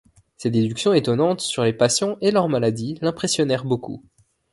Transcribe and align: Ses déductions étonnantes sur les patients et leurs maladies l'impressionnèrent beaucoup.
Ses 0.37 0.49
déductions 0.49 0.93
étonnantes 0.95 1.41
sur 1.41 1.63
les 1.63 1.73
patients 1.73 2.17
et 2.21 2.31
leurs 2.31 2.49
maladies 2.49 2.97
l'impressionnèrent 3.03 3.65
beaucoup. 3.65 4.01